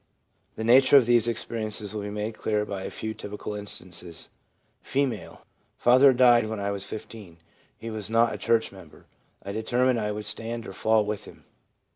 [0.55, 4.29] The nature of these experiences will be made clear by a few typical instances:
[4.83, 4.97] F.
[4.97, 5.37] i
[5.77, 7.37] Father died when I was 15.
[7.77, 9.05] He was not a church member.
[9.43, 11.43] I determined I would stand or fall with him.